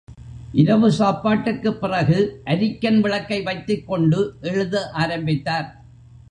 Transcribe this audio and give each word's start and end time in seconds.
இரவு 0.53 0.91
சாப்பாட்டுக்குப் 0.91 1.81
பிறகு 1.81 2.41
அரிக்கன் 2.45 3.01
விளக்கை 3.01 3.41
வைத்துக் 3.41 3.87
கொண்டு 3.87 4.35
எழுத 4.41 4.89
ஆரம்பித்தார். 4.89 5.81